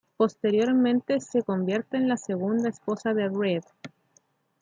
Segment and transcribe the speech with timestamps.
[0.17, 3.63] Posteriormente se convierte en la segunda esposa de Read.